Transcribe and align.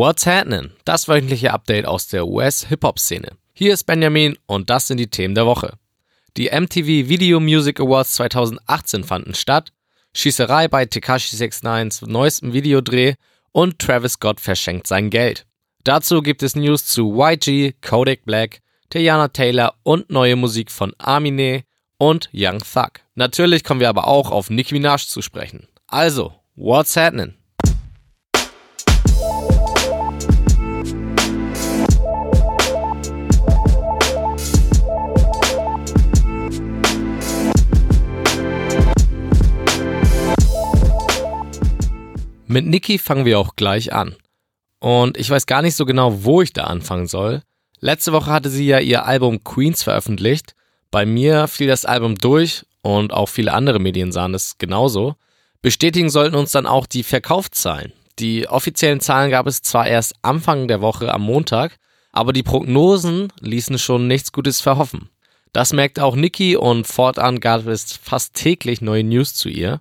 What's 0.00 0.26
Happening? 0.26 0.70
Das 0.84 1.08
wöchentliche 1.08 1.52
Update 1.52 1.84
aus 1.84 2.06
der 2.06 2.28
US-Hip-Hop-Szene. 2.28 3.32
Hier 3.52 3.74
ist 3.74 3.82
Benjamin 3.82 4.38
und 4.46 4.70
das 4.70 4.86
sind 4.86 4.98
die 4.98 5.10
Themen 5.10 5.34
der 5.34 5.44
Woche. 5.44 5.72
Die 6.36 6.50
MTV 6.52 7.08
Video 7.08 7.40
Music 7.40 7.80
Awards 7.80 8.12
2018 8.12 9.02
fanden 9.02 9.34
statt, 9.34 9.72
Schießerei 10.14 10.68
bei 10.68 10.86
Tekashi 10.86 11.34
69s 11.34 12.08
neuestem 12.08 12.52
Videodreh 12.52 13.14
und 13.50 13.80
Travis 13.80 14.12
Scott 14.12 14.40
verschenkt 14.40 14.86
sein 14.86 15.10
Geld. 15.10 15.46
Dazu 15.82 16.22
gibt 16.22 16.44
es 16.44 16.54
News 16.54 16.86
zu 16.86 17.20
YG, 17.20 17.72
Kodak 17.82 18.24
Black, 18.24 18.60
Teyana 18.90 19.26
Taylor 19.26 19.74
und 19.82 20.10
neue 20.10 20.36
Musik 20.36 20.70
von 20.70 20.94
Amine 20.98 21.64
und 21.96 22.30
Young 22.32 22.60
Thug. 22.60 23.00
Natürlich 23.16 23.64
kommen 23.64 23.80
wir 23.80 23.88
aber 23.88 24.06
auch 24.06 24.30
auf 24.30 24.48
Nicki 24.48 24.74
Minaj 24.74 25.08
zu 25.08 25.22
sprechen. 25.22 25.66
Also, 25.88 26.34
what's 26.54 26.96
happening? 26.96 27.37
Mit 42.58 42.66
Nicki 42.66 42.98
fangen 42.98 43.24
wir 43.24 43.38
auch 43.38 43.54
gleich 43.54 43.92
an. 43.92 44.16
Und 44.80 45.16
ich 45.16 45.30
weiß 45.30 45.46
gar 45.46 45.62
nicht 45.62 45.76
so 45.76 45.86
genau, 45.86 46.24
wo 46.24 46.42
ich 46.42 46.52
da 46.52 46.64
anfangen 46.64 47.06
soll. 47.06 47.42
Letzte 47.78 48.12
Woche 48.12 48.32
hatte 48.32 48.50
sie 48.50 48.66
ja 48.66 48.80
ihr 48.80 49.06
Album 49.06 49.44
Queens 49.44 49.84
veröffentlicht. 49.84 50.56
Bei 50.90 51.06
mir 51.06 51.46
fiel 51.46 51.68
das 51.68 51.84
Album 51.84 52.16
durch 52.16 52.66
und 52.82 53.12
auch 53.12 53.28
viele 53.28 53.54
andere 53.54 53.78
Medien 53.78 54.10
sahen 54.10 54.34
es 54.34 54.58
genauso. 54.58 55.14
Bestätigen 55.62 56.10
sollten 56.10 56.34
uns 56.34 56.50
dann 56.50 56.66
auch 56.66 56.88
die 56.88 57.04
Verkaufszahlen. 57.04 57.92
Die 58.18 58.48
offiziellen 58.48 58.98
Zahlen 58.98 59.30
gab 59.30 59.46
es 59.46 59.62
zwar 59.62 59.86
erst 59.86 60.16
Anfang 60.22 60.66
der 60.66 60.80
Woche 60.80 61.14
am 61.14 61.22
Montag, 61.22 61.78
aber 62.10 62.32
die 62.32 62.42
Prognosen 62.42 63.32
ließen 63.38 63.78
schon 63.78 64.08
nichts 64.08 64.32
Gutes 64.32 64.60
verhoffen. 64.60 65.10
Das 65.52 65.72
merkte 65.72 66.02
auch 66.02 66.16
Nicki 66.16 66.56
und 66.56 66.88
fortan 66.88 67.38
gab 67.38 67.68
es 67.68 67.92
fast 67.92 68.34
täglich 68.34 68.80
neue 68.80 69.04
News 69.04 69.34
zu 69.34 69.48
ihr. 69.48 69.80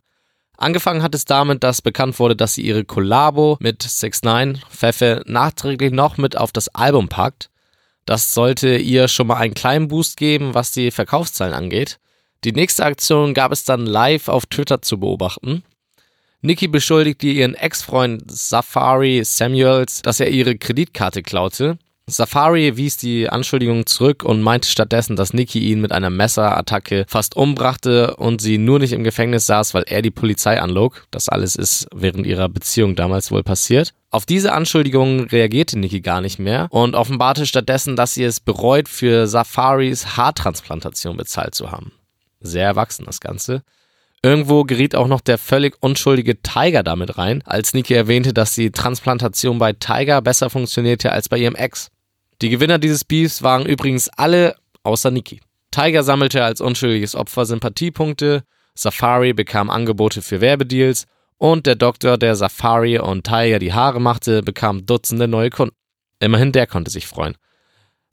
Angefangen 0.57 1.03
hat 1.03 1.13
es 1.13 1.25
damit, 1.25 1.63
dass 1.63 1.83
bekannt 1.83 2.17
wurde, 2.19 2.35
dass 2.35 2.55
sie 2.55 2.63
ihre 2.63 2.83
Kollabo 2.83 3.57
mit 3.59 3.83
6 3.83 4.23
9 4.23 4.61
Pfeffe 4.69 5.21
nachträglich 5.27 5.91
noch 5.91 6.17
mit 6.17 6.35
auf 6.35 6.51
das 6.51 6.67
Album 6.69 7.09
packt. 7.09 7.49
Das 8.05 8.33
sollte 8.33 8.75
ihr 8.77 9.07
schon 9.07 9.27
mal 9.27 9.37
einen 9.37 9.53
kleinen 9.53 9.87
Boost 9.87 10.17
geben, 10.17 10.53
was 10.55 10.71
die 10.71 10.91
Verkaufszahlen 10.91 11.53
angeht. 11.53 11.99
Die 12.43 12.53
nächste 12.53 12.85
Aktion 12.85 13.33
gab 13.33 13.51
es 13.51 13.65
dann 13.65 13.85
live 13.85 14.29
auf 14.29 14.47
Twitter 14.47 14.81
zu 14.81 14.99
beobachten. 14.99 15.63
Nikki 16.41 16.67
beschuldigte 16.67 17.27
ihren 17.27 17.55
Ex-Freund 17.55 18.23
Safari 18.27 19.23
Samuels, 19.23 20.01
dass 20.01 20.19
er 20.19 20.29
ihre 20.29 20.57
Kreditkarte 20.57 21.21
klaute. 21.21 21.77
Safari 22.09 22.77
wies 22.77 22.95
die 22.95 23.29
Anschuldigung 23.29 23.85
zurück 23.85 24.23
und 24.23 24.41
meinte 24.41 24.69
stattdessen, 24.69 25.17
dass 25.17 25.33
Nikki 25.33 25.59
ihn 25.59 25.81
mit 25.81 25.91
einer 25.91 26.09
Messerattacke 26.09 27.03
fast 27.05 27.35
umbrachte 27.35 28.15
und 28.15 28.39
sie 28.41 28.57
nur 28.57 28.79
nicht 28.79 28.93
im 28.93 29.03
Gefängnis 29.03 29.45
saß, 29.45 29.73
weil 29.73 29.83
er 29.87 30.01
die 30.01 30.09
Polizei 30.09 30.61
anlog. 30.61 31.05
Das 31.11 31.27
alles 31.27 31.57
ist 31.57 31.85
während 31.93 32.25
ihrer 32.25 32.47
Beziehung 32.47 32.95
damals 32.95 33.29
wohl 33.29 33.43
passiert. 33.43 33.93
Auf 34.09 34.25
diese 34.25 34.53
Anschuldigungen 34.53 35.25
reagierte 35.25 35.77
Nikki 35.77 35.99
gar 35.99 36.21
nicht 36.21 36.39
mehr 36.39 36.67
und 36.69 36.95
offenbarte 36.95 37.45
stattdessen, 37.45 37.97
dass 37.97 38.13
sie 38.13 38.23
es 38.23 38.39
bereut, 38.39 38.87
für 38.87 39.27
Safaris 39.27 40.15
Haartransplantation 40.15 41.17
bezahlt 41.17 41.55
zu 41.55 41.71
haben. 41.71 41.91
Sehr 42.39 42.67
erwachsen 42.67 43.05
das 43.05 43.19
Ganze. 43.19 43.63
Irgendwo 44.23 44.63
geriet 44.63 44.95
auch 44.95 45.07
noch 45.07 45.19
der 45.19 45.37
völlig 45.37 45.75
unschuldige 45.81 46.41
Tiger 46.41 46.83
damit 46.83 47.17
rein, 47.17 47.43
als 47.45 47.73
Nikki 47.73 47.93
erwähnte, 47.93 48.33
dass 48.33 48.55
die 48.55 48.71
Transplantation 48.71 49.59
bei 49.59 49.73
Tiger 49.73 50.21
besser 50.21 50.49
funktionierte 50.49 51.11
als 51.11 51.27
bei 51.27 51.37
ihrem 51.37 51.55
Ex. 51.55 51.91
Die 52.41 52.49
Gewinner 52.49 52.77
dieses 52.77 53.03
Beefs 53.03 53.41
waren 53.41 53.65
übrigens 53.65 54.09
alle 54.09 54.55
außer 54.83 55.09
Nikki. 55.09 55.41
Tiger 55.71 56.03
sammelte 56.03 56.43
als 56.43 56.61
unschuldiges 56.61 57.15
Opfer 57.15 57.45
Sympathiepunkte, 57.45 58.43
Safari 58.75 59.33
bekam 59.33 59.69
Angebote 59.69 60.21
für 60.21 60.39
Werbedeals 60.39 61.07
und 61.37 61.65
der 61.65 61.75
Doktor, 61.75 62.17
der 62.17 62.35
Safari 62.35 62.99
und 62.99 63.23
Tiger 63.23 63.59
die 63.59 63.73
Haare 63.73 63.99
machte, 63.99 64.43
bekam 64.43 64.85
Dutzende 64.85 65.27
neue 65.27 65.49
Kunden. 65.49 65.75
Immerhin 66.19 66.51
der 66.51 66.67
konnte 66.67 66.91
sich 66.91 67.07
freuen. 67.07 67.35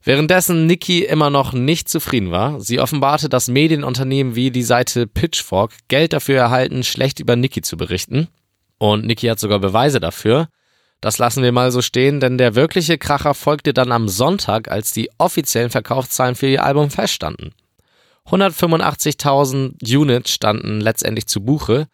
Währenddessen 0.03 0.67
Nikki 0.67 1.03
immer 1.03 1.31
noch 1.31 1.53
nicht 1.53 1.89
zufrieden 1.89 2.29
war, 2.29 2.59
sie 2.61 2.79
offenbarte, 2.79 3.27
dass 3.27 3.47
Medienunternehmen 3.47 4.35
wie 4.35 4.51
die 4.51 4.63
Seite 4.63 5.07
Pitchfork 5.07 5.73
Geld 5.87 6.13
dafür 6.13 6.37
erhalten, 6.37 6.83
schlecht 6.83 7.19
über 7.19 7.35
Nikki 7.35 7.61
zu 7.61 7.77
berichten. 7.77 8.27
Und 8.77 9.05
Nikki 9.05 9.27
hat 9.27 9.39
sogar 9.39 9.59
Beweise 9.59 9.99
dafür. 9.99 10.47
Das 11.05 11.19
lassen 11.19 11.43
wir 11.43 11.51
mal 11.51 11.71
so 11.71 11.83
stehen, 11.83 12.19
denn 12.19 12.39
der 12.39 12.55
wirkliche 12.55 12.97
Kracher 12.97 13.35
folgte 13.35 13.75
dann 13.75 13.91
am 13.91 14.09
Sonntag, 14.09 14.71
als 14.71 14.91
die 14.91 15.11
offiziellen 15.19 15.69
Verkaufszahlen 15.69 16.33
für 16.33 16.47
ihr 16.47 16.63
Album 16.63 16.89
feststanden. 16.89 17.53
185.000 18.27 19.95
Units 19.95 20.31
standen 20.31 20.81
letztendlich 20.81 21.27
zu 21.27 21.41
Buche, 21.41 21.87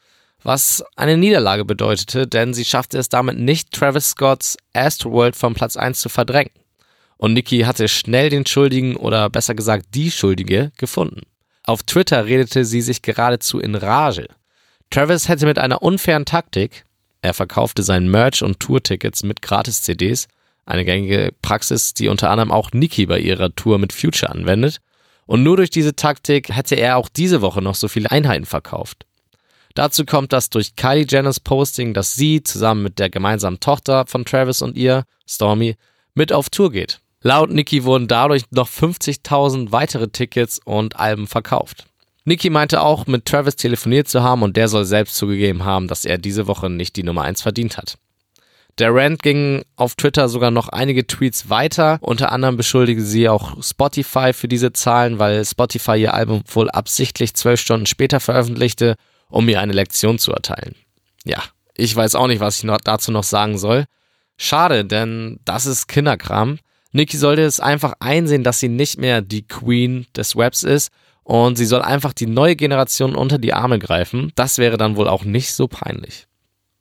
was 0.43 0.81
eine 0.95 1.17
Niederlage 1.17 1.65
bedeutete, 1.65 2.25
denn 2.25 2.53
sie 2.53 2.63
schaffte 2.63 2.97
es 2.97 3.09
damit 3.09 3.37
nicht, 3.37 3.73
Travis 3.73 4.11
Scotts 4.11 4.55
Astroworld 4.71 5.35
vom 5.35 5.55
Platz 5.55 5.75
1 5.75 5.99
zu 5.99 6.07
verdrängen. 6.07 6.53
Und 7.17 7.33
Nikki 7.33 7.63
hatte 7.63 7.89
schnell 7.89 8.29
den 8.29 8.45
Schuldigen 8.45 8.95
oder 8.95 9.29
besser 9.29 9.55
gesagt 9.55 9.87
die 9.93 10.09
Schuldige 10.09 10.71
gefunden. 10.77 11.23
Auf 11.65 11.83
Twitter 11.83 12.27
redete 12.27 12.63
sie 12.63 12.79
sich 12.79 13.01
geradezu 13.01 13.59
in 13.59 13.75
Rage. 13.75 14.29
Travis 14.89 15.27
hätte 15.27 15.47
mit 15.47 15.59
einer 15.59 15.81
unfairen 15.81 16.23
Taktik 16.23 16.85
er 17.21 17.33
verkaufte 17.33 17.83
sein 17.83 18.09
Merch 18.09 18.43
und 18.43 18.59
Tourtickets 18.59 19.23
mit 19.23 19.41
Gratis-CDs, 19.41 20.27
eine 20.65 20.85
gängige 20.85 21.33
Praxis, 21.41 21.93
die 21.93 22.07
unter 22.07 22.29
anderem 22.29 22.51
auch 22.51 22.71
Nicki 22.71 23.05
bei 23.05 23.19
ihrer 23.19 23.53
Tour 23.55 23.77
mit 23.77 23.93
Future 23.93 24.31
anwendet. 24.31 24.79
Und 25.25 25.43
nur 25.43 25.57
durch 25.57 25.69
diese 25.69 25.95
Taktik 25.95 26.49
hätte 26.49 26.75
er 26.75 26.97
auch 26.97 27.09
diese 27.09 27.41
Woche 27.41 27.61
noch 27.61 27.75
so 27.75 27.87
viele 27.87 28.11
Einheiten 28.11 28.45
verkauft. 28.45 29.05
Dazu 29.75 30.05
kommt 30.05 30.33
das 30.33 30.49
durch 30.49 30.75
Kylie 30.75 31.05
Jenners 31.07 31.39
Posting, 31.39 31.93
dass 31.93 32.15
sie 32.15 32.43
zusammen 32.43 32.83
mit 32.83 32.99
der 32.99 33.09
gemeinsamen 33.09 33.59
Tochter 33.59 34.05
von 34.07 34.25
Travis 34.25 34.61
und 34.61 34.75
ihr, 34.75 35.05
Stormy, 35.27 35.75
mit 36.13 36.33
auf 36.33 36.49
Tour 36.49 36.71
geht. 36.71 36.99
Laut 37.21 37.51
Nicki 37.51 37.83
wurden 37.83 38.07
dadurch 38.07 38.43
noch 38.49 38.67
50.000 38.67 39.71
weitere 39.71 40.09
Tickets 40.09 40.59
und 40.63 40.97
Alben 40.97 41.27
verkauft. 41.27 41.85
Nicki 42.23 42.49
meinte 42.49 42.81
auch, 42.81 43.07
mit 43.07 43.25
Travis 43.25 43.55
telefoniert 43.55 44.07
zu 44.07 44.21
haben 44.21 44.43
und 44.43 44.55
der 44.55 44.67
soll 44.67 44.85
selbst 44.85 45.15
zugegeben 45.15 45.65
haben, 45.65 45.87
dass 45.87 46.05
er 46.05 46.17
diese 46.17 46.47
Woche 46.47 46.69
nicht 46.69 46.95
die 46.95 47.03
Nummer 47.03 47.23
1 47.23 47.41
verdient 47.41 47.77
hat. 47.77 47.97
Der 48.77 48.93
Rand 48.93 49.21
ging 49.21 49.63
auf 49.75 49.95
Twitter 49.95 50.29
sogar 50.29 50.49
noch 50.49 50.69
einige 50.69 51.05
Tweets 51.05 51.49
weiter. 51.49 51.97
Unter 52.01 52.31
anderem 52.31 52.57
beschuldigte 52.57 53.03
sie 53.03 53.27
auch 53.27 53.61
Spotify 53.61 54.33
für 54.33 54.47
diese 54.47 54.71
Zahlen, 54.71 55.19
weil 55.19 55.43
Spotify 55.43 55.97
ihr 55.97 56.13
Album 56.13 56.43
wohl 56.47 56.69
absichtlich 56.69 57.33
zwölf 57.33 57.59
Stunden 57.59 57.85
später 57.85 58.19
veröffentlichte, 58.19 58.95
um 59.29 59.49
ihr 59.49 59.59
eine 59.59 59.73
Lektion 59.73 60.19
zu 60.19 60.31
erteilen. 60.31 60.75
Ja, 61.25 61.43
ich 61.75 61.95
weiß 61.95 62.15
auch 62.15 62.27
nicht, 62.27 62.39
was 62.39 62.59
ich 62.59 62.63
noch 62.63 62.79
dazu 62.79 63.11
noch 63.11 63.23
sagen 63.23 63.57
soll. 63.57 63.85
Schade, 64.37 64.85
denn 64.85 65.39
das 65.43 65.65
ist 65.65 65.87
Kinderkram. 65.87 66.59
Nicki 66.93 67.17
sollte 67.17 67.43
es 67.43 67.59
einfach 67.59 67.93
einsehen, 67.99 68.43
dass 68.43 68.59
sie 68.59 68.69
nicht 68.69 68.97
mehr 68.97 69.21
die 69.21 69.47
Queen 69.47 70.07
des 70.15 70.35
Webs 70.35 70.63
ist 70.63 70.91
und 71.23 71.57
sie 71.57 71.65
soll 71.65 71.81
einfach 71.81 72.13
die 72.13 72.25
neue 72.25 72.55
Generation 72.55 73.15
unter 73.15 73.37
die 73.37 73.53
Arme 73.53 73.79
greifen. 73.79 74.31
Das 74.35 74.57
wäre 74.57 74.77
dann 74.77 74.95
wohl 74.95 75.07
auch 75.07 75.23
nicht 75.23 75.53
so 75.53 75.67
peinlich. 75.67 76.27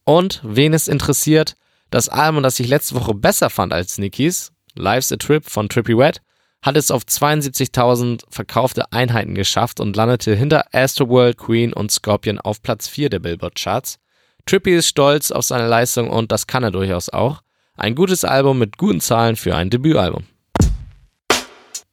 Und 0.04 0.40
wen 0.42 0.74
es 0.74 0.88
interessiert, 0.88 1.54
das 1.90 2.08
Album, 2.08 2.42
das 2.42 2.60
ich 2.60 2.68
letzte 2.68 2.94
Woche 2.94 3.14
besser 3.14 3.50
fand 3.50 3.72
als 3.72 3.98
Nikis, 3.98 4.52
Life's 4.74 5.12
a 5.12 5.16
Trip 5.16 5.44
von 5.48 5.68
Trippy 5.68 5.92
Red, 5.92 6.20
hat 6.62 6.76
es 6.76 6.90
auf 6.90 7.04
72.000 7.04 8.22
verkaufte 8.28 8.92
Einheiten 8.92 9.34
geschafft 9.34 9.80
und 9.80 9.96
landete 9.96 10.34
hinter 10.34 10.64
Astroworld, 10.72 11.38
Queen 11.38 11.72
und 11.72 11.90
Scorpion 11.90 12.38
auf 12.38 12.62
Platz 12.62 12.86
4 12.88 13.10
der 13.10 13.18
Billboard 13.18 13.54
Charts. 13.54 13.98
Trippy 14.46 14.74
ist 14.74 14.88
stolz 14.88 15.30
auf 15.30 15.44
seine 15.44 15.68
Leistung 15.68 16.10
und 16.10 16.32
das 16.32 16.46
kann 16.46 16.62
er 16.62 16.70
durchaus 16.70 17.08
auch. 17.08 17.42
Ein 17.76 17.94
gutes 17.94 18.24
Album 18.24 18.58
mit 18.58 18.76
guten 18.76 19.00
Zahlen 19.00 19.36
für 19.36 19.56
ein 19.56 19.70
Debütalbum. 19.70 20.24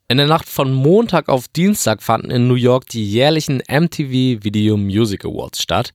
In 0.09 0.19
der 0.19 0.27
Nacht 0.27 0.47
von 0.47 0.71
Montag 0.71 1.27
auf 1.27 1.49
Dienstag 1.49 2.01
fanden 2.01 2.31
in 2.31 2.47
New 2.47 2.55
York 2.55 2.87
die 2.87 3.05
jährlichen 3.05 3.61
MTV 3.67 4.41
Video 4.41 4.77
Music 4.77 5.25
Awards 5.25 5.61
statt. 5.61 5.93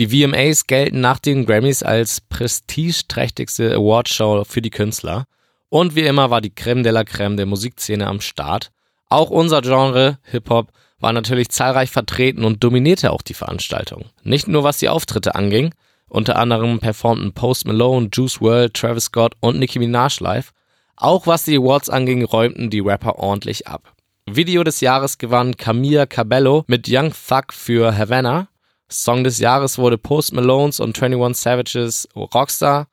Die 0.00 0.08
VMAs 0.08 0.66
gelten 0.66 1.00
nach 1.00 1.20
den 1.20 1.46
Grammys 1.46 1.84
als 1.84 2.20
prestigeträchtigste 2.22 3.72
Awardshow 3.76 4.42
für 4.44 4.62
die 4.62 4.70
Künstler. 4.70 5.26
Und 5.68 5.94
wie 5.94 6.00
immer 6.00 6.28
war 6.28 6.40
die 6.40 6.52
Creme 6.52 6.82
de 6.82 6.90
la 6.90 7.04
Creme 7.04 7.36
der 7.36 7.46
Musikszene 7.46 8.08
am 8.08 8.20
Start. 8.20 8.72
Auch 9.08 9.30
unser 9.30 9.62
Genre, 9.62 10.18
Hip-Hop, 10.24 10.72
war 10.98 11.12
natürlich 11.12 11.50
zahlreich 11.50 11.90
vertreten 11.90 12.42
und 12.44 12.64
dominierte 12.64 13.12
auch 13.12 13.22
die 13.22 13.34
Veranstaltung. 13.34 14.06
Nicht 14.24 14.48
nur 14.48 14.64
was 14.64 14.78
die 14.78 14.88
Auftritte 14.88 15.36
anging, 15.36 15.72
unter 16.08 16.36
anderem 16.36 16.80
performten 16.80 17.32
Post 17.32 17.68
Malone, 17.68 18.08
Juice 18.12 18.40
World, 18.40 18.74
Travis 18.74 19.04
Scott 19.04 19.34
und 19.38 19.60
Nicki 19.60 19.78
Minaj 19.78 20.18
live, 20.18 20.52
auch 20.96 21.26
was 21.26 21.44
die 21.44 21.56
Awards 21.56 21.88
anging, 21.88 22.24
räumten 22.24 22.70
die 22.70 22.80
Rapper 22.80 23.18
ordentlich 23.18 23.66
ab. 23.66 23.94
Video 24.26 24.62
des 24.62 24.80
Jahres 24.80 25.18
gewann 25.18 25.56
Camilla 25.56 26.06
Cabello 26.06 26.64
mit 26.68 26.86
Young 26.88 27.12
Thug 27.12 27.52
für 27.52 27.96
Havana. 27.96 28.48
Song 28.88 29.24
des 29.24 29.38
Jahres 29.38 29.78
wurde 29.78 29.98
Post 29.98 30.32
Malones 30.32 30.78
und 30.80 31.00
21 31.00 31.42
Savages 31.42 32.08
Rockstar. 32.14 32.88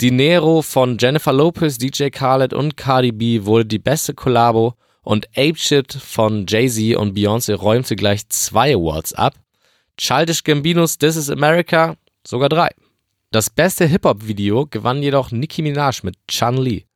Dinero 0.00 0.62
von 0.62 0.98
Jennifer 0.98 1.32
Lopez, 1.32 1.78
DJ 1.78 2.08
Khaled 2.08 2.52
und 2.52 2.76
Cardi 2.76 3.12
B 3.12 3.44
wurde 3.44 3.66
die 3.66 3.78
beste 3.78 4.14
Kollabo 4.14 4.74
und 5.02 5.28
Ape 5.36 5.56
Shit 5.56 5.92
von 5.92 6.46
Jay-Z 6.48 6.96
und 6.96 7.16
Beyoncé 7.16 7.54
räumte 7.54 7.94
gleich 7.94 8.28
zwei 8.28 8.74
Awards 8.74 9.12
ab. 9.12 9.34
Childish 9.96 10.42
Gambinos 10.42 10.98
This 10.98 11.14
is 11.14 11.30
America 11.30 11.96
sogar 12.26 12.48
drei. 12.48 12.70
Das 13.30 13.50
beste 13.50 13.86
Hip-Hop-Video 13.86 14.66
gewann 14.66 15.02
jedoch 15.02 15.30
Nicki 15.30 15.62
Minaj 15.62 16.02
mit 16.02 16.16
Chun 16.26 16.56
Li. 16.56 16.86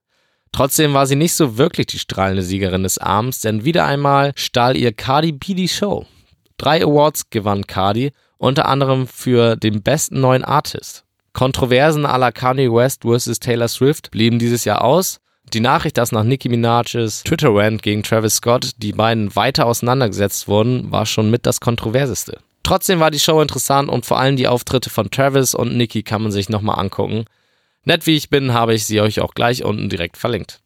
Trotzdem 0.52 0.94
war 0.94 1.06
sie 1.06 1.16
nicht 1.16 1.34
so 1.34 1.58
wirklich 1.58 1.86
die 1.86 1.98
strahlende 1.98 2.42
Siegerin 2.42 2.82
des 2.82 2.98
Abends, 2.98 3.40
denn 3.40 3.64
wieder 3.64 3.86
einmal 3.86 4.32
stahl 4.34 4.76
ihr 4.76 4.92
Cardi 4.92 5.32
B 5.32 5.54
die 5.54 5.68
Show. 5.68 6.06
Drei 6.56 6.82
Awards 6.82 7.30
gewann 7.30 7.66
Cardi, 7.66 8.12
unter 8.38 8.66
anderem 8.66 9.06
für 9.06 9.56
den 9.56 9.82
besten 9.82 10.20
neuen 10.20 10.44
Artist. 10.44 11.04
Kontroversen 11.32 12.04
à 12.04 12.18
la 12.18 12.32
Kanye 12.32 12.72
West 12.72 13.02
vs. 13.04 13.38
Taylor 13.38 13.68
Swift 13.68 14.10
blieben 14.10 14.38
dieses 14.38 14.64
Jahr 14.64 14.82
aus. 14.82 15.20
Die 15.52 15.60
Nachricht, 15.60 15.96
dass 15.96 16.12
nach 16.12 16.24
Nicki 16.24 16.48
Minaj's 16.48 17.22
Twitter-Rant 17.22 17.82
gegen 17.82 18.02
Travis 18.02 18.36
Scott 18.36 18.72
die 18.78 18.92
beiden 18.92 19.34
weiter 19.36 19.66
auseinandergesetzt 19.66 20.48
wurden, 20.48 20.90
war 20.90 21.06
schon 21.06 21.30
mit 21.30 21.46
das 21.46 21.60
Kontroverseste. 21.60 22.38
Trotzdem 22.64 23.00
war 23.00 23.10
die 23.10 23.20
Show 23.20 23.40
interessant 23.40 23.88
und 23.88 24.04
vor 24.04 24.18
allem 24.18 24.36
die 24.36 24.48
Auftritte 24.48 24.90
von 24.90 25.10
Travis 25.10 25.54
und 25.54 25.76
Nicki 25.76 26.02
kann 26.02 26.22
man 26.22 26.32
sich 26.32 26.48
nochmal 26.48 26.78
angucken. 26.78 27.24
Nett 27.88 28.06
wie 28.06 28.16
ich 28.16 28.28
bin, 28.28 28.52
habe 28.52 28.74
ich 28.74 28.84
sie 28.84 29.00
euch 29.00 29.22
auch 29.22 29.32
gleich 29.32 29.64
unten 29.64 29.88
direkt 29.88 30.18
verlinkt. 30.18 30.60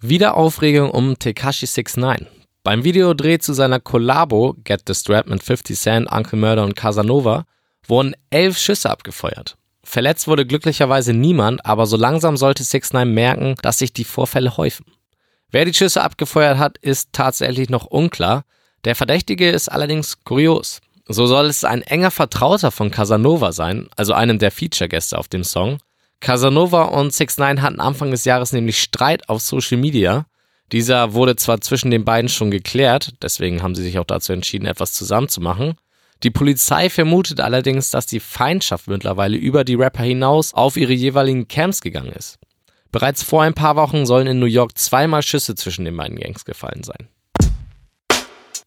Wieder 0.00 0.36
Aufregung 0.36 0.90
um 0.90 1.16
Tekashi 1.16 1.66
69. 1.66 2.26
Beim 2.64 2.82
Videodreh 2.82 3.38
zu 3.38 3.52
seiner 3.52 3.78
Kollabo 3.78 4.56
Get 4.64 4.82
the 4.88 4.94
Strap 4.96 5.28
mit 5.28 5.44
50 5.44 5.78
Cent, 5.78 6.10
Uncle 6.10 6.40
Murder 6.40 6.64
und 6.64 6.74
Casanova 6.74 7.44
wurden 7.86 8.16
elf 8.30 8.58
Schüsse 8.58 8.90
abgefeuert. 8.90 9.58
Verletzt 9.84 10.26
wurde 10.26 10.44
glücklicherweise 10.44 11.12
niemand, 11.12 11.64
aber 11.64 11.86
so 11.86 11.96
langsam 11.96 12.36
sollte 12.36 12.64
6 12.64 12.92
9 12.92 13.14
merken, 13.14 13.54
dass 13.62 13.78
sich 13.78 13.92
die 13.92 14.02
Vorfälle 14.02 14.56
häufen. 14.56 14.86
Wer 15.52 15.66
die 15.66 15.74
Schüsse 15.74 16.02
abgefeuert 16.02 16.58
hat, 16.58 16.78
ist 16.78 17.10
tatsächlich 17.12 17.70
noch 17.70 17.86
unklar. 17.86 18.42
Der 18.84 18.96
Verdächtige 18.96 19.48
ist 19.48 19.68
allerdings 19.68 20.24
kurios. 20.24 20.80
So 21.12 21.26
soll 21.26 21.46
es 21.46 21.64
ein 21.64 21.82
enger 21.82 22.12
Vertrauter 22.12 22.70
von 22.70 22.92
Casanova 22.92 23.50
sein, 23.50 23.88
also 23.96 24.12
einem 24.12 24.38
der 24.38 24.52
Feature-Gäste 24.52 25.18
auf 25.18 25.26
dem 25.26 25.42
Song. 25.42 25.78
Casanova 26.20 26.84
und 26.84 27.12
6 27.12 27.38
9 27.38 27.62
hatten 27.62 27.80
Anfang 27.80 28.12
des 28.12 28.24
Jahres 28.24 28.52
nämlich 28.52 28.80
Streit 28.80 29.28
auf 29.28 29.40
Social 29.40 29.78
Media. 29.78 30.26
Dieser 30.70 31.12
wurde 31.12 31.34
zwar 31.34 31.60
zwischen 31.60 31.90
den 31.90 32.04
beiden 32.04 32.28
schon 32.28 32.52
geklärt, 32.52 33.14
deswegen 33.22 33.60
haben 33.60 33.74
sie 33.74 33.82
sich 33.82 33.98
auch 33.98 34.04
dazu 34.04 34.32
entschieden, 34.32 34.66
etwas 34.66 34.92
zusammenzumachen. 34.92 35.74
Die 36.22 36.30
Polizei 36.30 36.88
vermutet 36.88 37.40
allerdings, 37.40 37.90
dass 37.90 38.06
die 38.06 38.20
Feindschaft 38.20 38.86
mittlerweile 38.86 39.36
über 39.36 39.64
die 39.64 39.74
Rapper 39.74 40.04
hinaus 40.04 40.54
auf 40.54 40.76
ihre 40.76 40.92
jeweiligen 40.92 41.48
Camps 41.48 41.80
gegangen 41.80 42.12
ist. 42.12 42.38
Bereits 42.92 43.24
vor 43.24 43.42
ein 43.42 43.54
paar 43.54 43.74
Wochen 43.74 44.06
sollen 44.06 44.28
in 44.28 44.38
New 44.38 44.46
York 44.46 44.78
zweimal 44.78 45.22
Schüsse 45.22 45.56
zwischen 45.56 45.84
den 45.84 45.96
beiden 45.96 46.20
Gangs 46.20 46.44
gefallen 46.44 46.84
sein. 46.84 47.08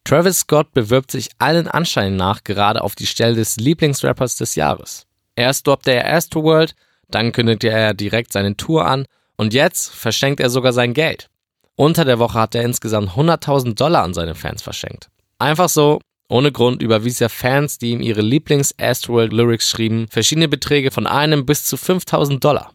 Travis 0.04 0.40
Scott 0.40 0.74
bewirbt 0.74 1.12
sich 1.12 1.30
allen 1.40 1.68
Anscheinen 1.68 2.18
nach 2.18 2.44
gerade 2.44 2.82
auf 2.82 2.96
die 2.96 3.08
Stelle 3.08 3.36
des 3.36 3.56
Lieblingsrappers 3.58 4.36
des 4.36 4.56
Jahres. 4.56 5.08
Erst 5.36 5.66
droppte 5.66 5.94
er 5.94 6.14
Astroworld, 6.14 6.76
dann 7.10 7.32
kündigte 7.32 7.70
er 7.70 7.94
direkt 7.94 8.34
seine 8.34 8.58
Tour 8.58 8.86
an 8.86 9.06
und 9.38 9.54
jetzt 9.54 9.94
verschenkt 9.94 10.40
er 10.40 10.50
sogar 10.50 10.74
sein 10.74 10.94
Geld. 10.94 11.30
Unter 11.76 12.06
der 12.06 12.20
Woche 12.20 12.40
hat 12.40 12.54
er 12.54 12.64
insgesamt 12.64 13.12
100.000 13.12 13.76
Dollar 13.76 14.04
an 14.04 14.14
seine 14.14 14.36
Fans 14.36 14.62
verschenkt. 14.62 15.10
Einfach 15.40 15.70
so, 15.70 16.00
ohne 16.30 16.52
Grund 16.52 16.82
überwies 16.82 17.22
er 17.22 17.30
Fans, 17.30 17.78
die 17.78 17.92
ihm 17.92 18.02
ihre 18.02 18.22
Lieblings-Astroworld-Lyrics 18.22 19.70
schrieben, 19.70 20.08
verschiedene 20.10 20.48
Beträge 20.48 20.92
von 20.92 21.08
einem 21.08 21.46
bis 21.46 21.66
zu 21.66 21.76
5.000 21.76 22.40
Dollar. 22.40 22.72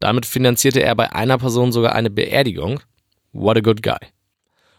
Damit 0.00 0.26
finanzierte 0.26 0.82
er 0.82 0.94
bei 0.94 1.12
einer 1.12 1.38
Person 1.38 1.72
sogar 1.72 1.94
eine 1.94 2.10
Beerdigung. 2.10 2.80
What 3.32 3.56
a 3.56 3.60
good 3.60 3.82
guy. 3.82 3.98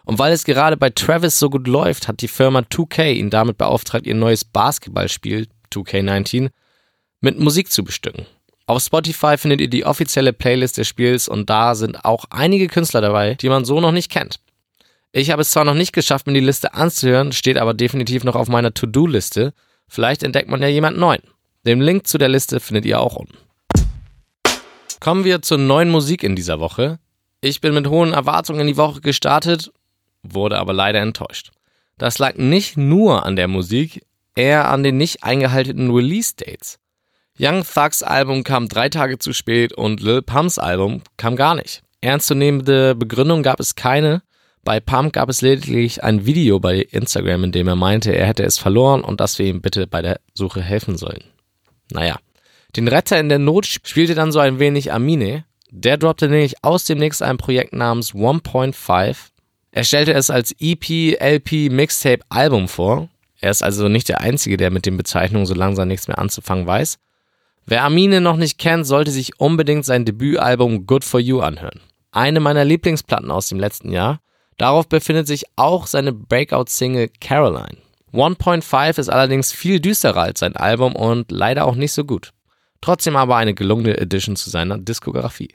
Und 0.06 0.20
weil 0.20 0.32
es 0.34 0.44
gerade 0.44 0.78
bei 0.78 0.92
Travis 0.92 1.40
so 1.40 1.50
gut 1.50 1.68
läuft, 1.68 2.08
hat 2.08 2.22
die 2.22 2.28
Firma 2.28 2.60
2K 2.60 3.14
ihn 3.14 3.32
damit 3.32 3.58
beauftragt, 3.58 4.06
ihr 4.06 4.16
neues 4.16 4.46
Basketballspiel 4.46 5.48
2K19 5.74 6.50
mit 7.22 7.40
Musik 7.40 7.72
zu 7.72 7.84
bestücken. 7.84 8.26
Auf 8.68 8.82
Spotify 8.82 9.38
findet 9.38 9.62
ihr 9.62 9.70
die 9.70 9.86
offizielle 9.86 10.34
Playlist 10.34 10.78
des 10.78 10.88
Spiels 10.88 11.28
und 11.28 11.50
da 11.50 11.76
sind 11.76 12.06
auch 12.06 12.26
einige 12.30 12.68
Künstler 12.68 13.02
dabei, 13.02 13.36
die 13.36 13.50
man 13.50 13.66
so 13.66 13.82
noch 13.82 13.92
nicht 13.92 14.12
kennt. 14.12 14.40
Ich 15.12 15.32
habe 15.32 15.42
es 15.42 15.52
zwar 15.52 15.66
noch 15.66 15.76
nicht 15.76 15.94
geschafft, 15.94 16.28
mir 16.28 16.34
die 16.34 16.40
Liste 16.40 16.74
anzuhören, 16.74 17.32
steht 17.32 17.58
aber 17.58 17.74
definitiv 17.74 18.24
noch 18.24 18.36
auf 18.36 18.48
meiner 18.48 18.74
To-Do-Liste. 18.74 19.54
Vielleicht 19.88 20.24
entdeckt 20.24 20.50
man 20.50 20.62
ja 20.62 20.68
jemand 20.68 20.98
neuen. 20.98 21.22
Den 21.66 21.80
Link 21.80 22.06
zu 22.06 22.18
der 22.18 22.30
Liste 22.30 22.60
findet 22.60 22.86
ihr 22.86 23.00
auch 23.00 23.16
unten. 23.16 23.38
Kommen 25.00 25.24
wir 25.24 25.42
zur 25.42 25.58
neuen 25.58 25.90
Musik 25.90 26.24
in 26.24 26.36
dieser 26.36 26.60
Woche. 26.60 27.00
Ich 27.42 27.62
bin 27.62 27.74
mit 27.74 27.88
hohen 27.88 28.14
Erwartungen 28.14 28.62
in 28.62 28.68
die 28.68 28.78
Woche 28.78 29.02
gestartet, 29.02 29.72
wurde 30.34 30.58
aber 30.58 30.74
leider 30.74 31.02
enttäuscht. 31.02 31.52
Das 31.98 32.20
lag 32.20 32.36
nicht 32.36 32.78
nur 32.78 33.26
an 33.26 33.36
der 33.36 33.48
Musik, 33.48 34.06
eher 34.36 34.70
an 34.70 34.84
den 34.84 34.98
nicht 34.98 35.24
eingehaltenen 35.24 35.92
Release-Dates. 35.92 36.80
Young 37.40 37.66
Thugs 37.66 38.04
Album 38.04 38.44
kam 38.44 38.70
drei 38.70 38.90
Tage 38.90 39.20
zu 39.20 39.34
spät 39.34 39.74
und 39.74 40.02
Lil 40.02 40.22
Pumps 40.22 40.58
Album 40.58 41.02
kam 41.18 41.36
gar 41.36 41.56
nicht. 41.56 41.84
Ernstzunehmende 42.02 42.96
Begründung 42.96 43.44
gab 43.44 43.60
es 43.60 43.76
keine. 43.76 44.22
Bei 44.64 44.80
Pump 44.80 45.14
gab 45.14 45.30
es 45.30 45.42
lediglich 45.42 46.04
ein 46.04 46.26
Video 46.26 46.60
bei 46.60 46.80
Instagram, 46.80 47.46
in 47.46 47.52
dem 47.52 47.68
er 47.68 47.76
meinte, 47.76 48.16
er 48.16 48.26
hätte 48.26 48.44
es 48.44 48.58
verloren 48.58 49.02
und 49.02 49.20
dass 49.20 49.38
wir 49.38 49.46
ihm 49.46 49.62
bitte 49.62 49.86
bei 49.86 50.02
der 50.02 50.20
Suche 50.34 50.62
helfen 50.62 50.98
sollen. 50.98 51.24
Naja. 51.92 52.18
Den 52.76 52.88
Retter 52.88 53.20
in 53.20 53.30
der 53.30 53.40
Not 53.40 53.66
spielte 53.66 54.16
dann 54.16 54.32
so 54.32 54.40
ein 54.40 54.60
wenig 54.60 54.92
Amine. 54.92 55.46
Der 55.70 55.98
droppte 55.98 56.28
nämlich 56.30 56.64
aus 56.64 56.86
dem 56.86 56.98
nächsten 56.98 57.26
ein 57.26 57.38
Projekt 57.38 57.74
namens 57.74 58.14
1.5. 58.14 59.16
Er 59.76 59.84
stellte 59.84 60.14
es 60.14 60.30
als 60.30 60.56
EP, 60.58 61.20
LP, 61.20 61.70
Mixtape, 61.70 62.22
Album 62.30 62.70
vor. 62.70 63.10
Er 63.42 63.52
ist 63.52 63.62
also 63.62 63.90
nicht 63.90 64.08
der 64.08 64.22
Einzige, 64.22 64.56
der 64.56 64.72
mit 64.72 64.86
den 64.86 64.96
Bezeichnungen 64.96 65.46
so 65.46 65.54
langsam 65.54 65.90
nichts 65.90 66.08
mehr 66.08 66.18
anzufangen 66.18 66.66
weiß. 66.66 66.98
Wer 67.66 67.84
Amine 67.84 68.22
noch 68.22 68.38
nicht 68.38 68.58
kennt, 68.58 68.88
sollte 68.88 69.12
sich 69.12 69.38
unbedingt 69.38 69.84
sein 69.84 70.06
Debütalbum 70.06 70.88
Good 70.88 71.04
For 71.04 71.20
You 71.20 71.42
anhören. 71.42 71.82
Eine 72.14 72.40
meiner 72.40 72.64
Lieblingsplatten 72.64 73.30
aus 73.30 73.50
dem 73.50 73.60
letzten 73.60 73.92
Jahr. 73.92 74.22
Darauf 74.58 74.88
befindet 74.88 75.28
sich 75.28 75.44
auch 75.58 75.88
seine 75.88 76.14
Breakout-Single 76.14 77.10
Caroline. 77.20 77.78
1.5 78.14 78.98
ist 78.98 79.10
allerdings 79.10 79.52
viel 79.52 79.82
düsterer 79.82 80.22
als 80.22 80.40
sein 80.40 80.56
Album 80.56 80.96
und 80.96 81.32
leider 81.32 81.66
auch 81.66 81.76
nicht 81.76 81.92
so 81.92 82.06
gut. 82.06 82.32
Trotzdem 82.80 83.18
aber 83.18 83.36
eine 83.36 83.54
gelungene 83.54 83.98
Edition 83.98 84.38
zu 84.38 84.50
seiner 84.50 84.78
Diskografie. 84.78 85.54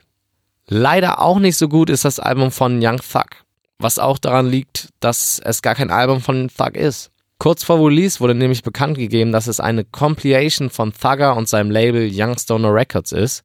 Leider 0.67 1.23
auch 1.23 1.39
nicht 1.39 1.57
so 1.57 1.71
gut 1.71 1.89
ist 1.89 2.05
das 2.05 2.21
Album 2.21 2.51
von 2.51 2.85
Young 2.85 2.99
Thug, 2.99 3.47
was 3.81 3.99
auch 3.99 4.19
daran 4.19 4.47
liegt, 4.47 4.91
dass 5.01 5.41
es 5.45 5.63
gar 5.63 5.75
kein 5.75 5.91
Album 5.91 6.21
von 6.21 6.49
Thug 6.49 6.77
ist. 6.77 7.11
Kurz 7.39 7.65
vor 7.65 7.85
Release 7.85 8.21
wurde 8.21 8.35
nämlich 8.35 8.63
bekannt 8.63 8.99
gegeben, 8.99 9.33
dass 9.33 9.47
es 9.47 9.61
eine 9.61 9.85
Compilation 9.85 10.69
von 10.69 10.93
Thugger 10.93 11.37
und 11.37 11.49
seinem 11.49 11.71
Label 11.71 12.11
Youngstoner 12.13 12.73
Records 12.73 13.13
ist. 13.13 13.45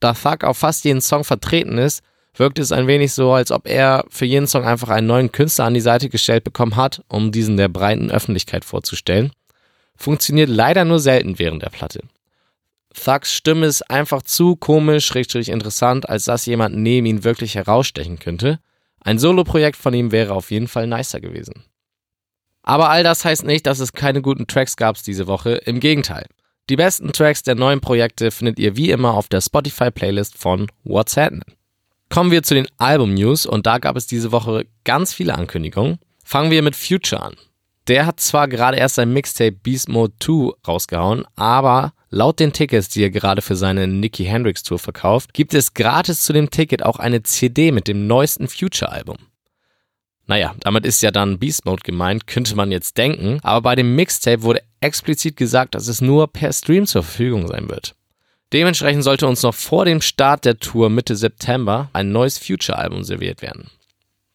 Da 0.00 0.14
Thug 0.14 0.44
auf 0.44 0.58
fast 0.58 0.84
jeden 0.84 1.02
Song 1.02 1.24
vertreten 1.24 1.76
ist, 1.76 2.02
wirkt 2.34 2.58
es 2.58 2.72
ein 2.72 2.86
wenig 2.86 3.12
so, 3.12 3.32
als 3.32 3.50
ob 3.50 3.68
er 3.68 4.04
für 4.08 4.24
jeden 4.24 4.46
Song 4.46 4.64
einfach 4.64 4.88
einen 4.88 5.06
neuen 5.06 5.30
Künstler 5.30 5.66
an 5.66 5.74
die 5.74 5.80
Seite 5.80 6.08
gestellt 6.08 6.44
bekommen 6.44 6.76
hat, 6.76 7.02
um 7.08 7.32
diesen 7.32 7.56
der 7.56 7.68
breiten 7.68 8.10
Öffentlichkeit 8.10 8.64
vorzustellen. 8.64 9.30
Funktioniert 9.96 10.48
leider 10.48 10.84
nur 10.84 10.98
selten 10.98 11.38
während 11.38 11.62
der 11.62 11.70
Platte. 11.70 12.00
Thugs 12.94 13.32
Stimme 13.32 13.66
ist 13.66 13.82
einfach 13.90 14.22
zu 14.22 14.56
komisch, 14.56 15.14
richtig 15.14 15.48
interessant, 15.48 16.08
als 16.08 16.24
dass 16.24 16.46
jemand 16.46 16.76
neben 16.76 17.06
ihn 17.06 17.24
wirklich 17.24 17.56
herausstechen 17.56 18.18
könnte. 18.18 18.58
Ein 19.04 19.18
Solo-Projekt 19.18 19.76
von 19.76 19.94
ihm 19.94 20.10
wäre 20.12 20.34
auf 20.34 20.50
jeden 20.50 20.66
Fall 20.66 20.86
nicer 20.86 21.20
gewesen. 21.20 21.64
Aber 22.62 22.88
all 22.88 23.02
das 23.02 23.24
heißt 23.24 23.44
nicht, 23.44 23.66
dass 23.66 23.78
es 23.78 23.92
keine 23.92 24.22
guten 24.22 24.46
Tracks 24.46 24.76
gab 24.76 25.00
diese 25.02 25.26
Woche. 25.26 25.56
Im 25.66 25.78
Gegenteil. 25.78 26.26
Die 26.70 26.76
besten 26.76 27.12
Tracks 27.12 27.42
der 27.42 27.54
neuen 27.54 27.82
Projekte 27.82 28.30
findet 28.30 28.58
ihr 28.58 28.76
wie 28.76 28.90
immer 28.90 29.12
auf 29.12 29.28
der 29.28 29.42
Spotify-Playlist 29.42 30.38
von 30.38 30.68
What's 30.82 31.18
Happening. 31.18 31.44
Kommen 32.08 32.30
wir 32.30 32.42
zu 32.42 32.54
den 32.54 32.66
Album-News 32.78 33.44
und 33.44 33.66
da 33.66 33.76
gab 33.76 33.96
es 33.96 34.06
diese 34.06 34.32
Woche 34.32 34.66
ganz 34.84 35.12
viele 35.12 35.34
Ankündigungen. 35.34 35.98
Fangen 36.24 36.50
wir 36.50 36.62
mit 36.62 36.74
Future 36.74 37.22
an. 37.22 37.34
Der 37.86 38.06
hat 38.06 38.20
zwar 38.20 38.48
gerade 38.48 38.78
erst 38.78 38.94
sein 38.94 39.12
Mixtape 39.12 39.52
Beast 39.52 39.90
Mode 39.90 40.14
2 40.20 40.54
rausgehauen, 40.66 41.26
aber 41.36 41.92
laut 42.14 42.40
den 42.40 42.52
Tickets, 42.52 42.88
die 42.88 43.02
er 43.02 43.10
gerade 43.10 43.42
für 43.42 43.56
seine 43.56 43.86
Nicki 43.86 44.24
Hendrix 44.24 44.62
Tour 44.62 44.78
verkauft, 44.78 45.34
gibt 45.34 45.52
es 45.52 45.74
gratis 45.74 46.22
zu 46.22 46.32
dem 46.32 46.50
Ticket 46.50 46.82
auch 46.82 46.98
eine 46.98 47.22
CD 47.22 47.72
mit 47.72 47.88
dem 47.88 48.06
neuesten 48.06 48.48
Future-Album. 48.48 49.16
Naja, 50.26 50.54
damit 50.60 50.86
ist 50.86 51.02
ja 51.02 51.10
dann 51.10 51.38
Beast 51.38 51.66
Mode 51.66 51.82
gemeint, 51.84 52.26
könnte 52.26 52.56
man 52.56 52.72
jetzt 52.72 52.96
denken, 52.96 53.40
aber 53.42 53.60
bei 53.60 53.74
dem 53.74 53.94
Mixtape 53.94 54.42
wurde 54.42 54.62
explizit 54.80 55.36
gesagt, 55.36 55.74
dass 55.74 55.88
es 55.88 56.00
nur 56.00 56.28
per 56.28 56.52
Stream 56.52 56.86
zur 56.86 57.02
Verfügung 57.02 57.46
sein 57.48 57.68
wird. 57.68 57.94
Dementsprechend 58.52 59.02
sollte 59.02 59.26
uns 59.26 59.42
noch 59.42 59.54
vor 59.54 59.84
dem 59.84 60.00
Start 60.00 60.44
der 60.44 60.58
Tour 60.58 60.88
Mitte 60.88 61.16
September 61.16 61.90
ein 61.92 62.12
neues 62.12 62.38
Future-Album 62.38 63.02
serviert 63.02 63.42
werden. 63.42 63.70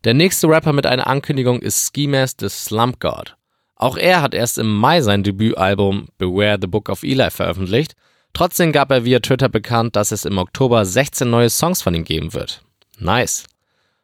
Der 0.04 0.14
nächste 0.14 0.48
Rapper 0.48 0.74
mit 0.74 0.86
einer 0.86 1.08
Ankündigung 1.08 1.62
ist 1.62 1.88
Ski 1.88 2.08
Mask 2.08 2.38
the 2.42 2.50
Slump 2.50 3.00
God. 3.00 3.36
Auch 3.80 3.98
er 3.98 4.22
hat 4.22 4.36
erst 4.36 4.60
im 4.60 4.72
Mai 4.72 5.02
sein 5.02 5.24
Debütalbum 5.24 6.10
Beware 6.20 6.60
the 6.62 6.68
Book 6.68 6.90
of 6.90 7.02
Eli 7.02 7.32
veröffentlicht, 7.32 7.96
Trotzdem 8.34 8.72
gab 8.72 8.92
er 8.92 9.06
via 9.06 9.20
Twitter 9.20 9.50
bekannt, 9.50 9.96
dass 9.96 10.12
es 10.12 10.26
im 10.26 10.38
Oktober 10.38 10.86
16 10.86 11.30
neue 11.30 11.50
Songs 11.50 11.82
von 11.82 11.94
ihm 11.94 12.04
geben 12.04 12.34
wird. 12.34 12.62
Nice. 12.98 13.46